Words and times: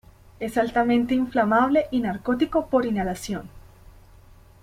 Es 0.39 0.57
altamente 0.57 1.13
inflamable 1.13 1.85
y 1.91 1.99
narcótico 2.01 2.65
por 2.65 2.87
inhalación. 2.87 3.47